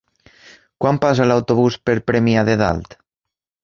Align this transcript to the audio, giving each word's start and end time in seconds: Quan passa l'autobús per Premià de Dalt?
Quan 0.85 0.99
passa 1.05 1.29
l'autobús 1.33 1.79
per 1.91 1.99
Premià 2.11 2.49
de 2.53 2.61
Dalt? 2.67 3.01